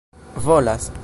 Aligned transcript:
volas 0.37 0.91